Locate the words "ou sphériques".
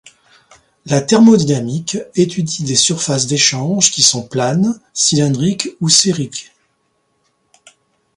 5.79-6.53